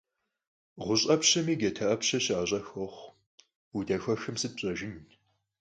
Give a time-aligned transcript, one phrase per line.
[0.83, 3.15] ГъущӀ Ӏэпщэми джатэ Ӏэпщэр щыӀэщӀэху къохъу:
[3.77, 4.93] удэхуэхмэ, сыт пщӀэжын?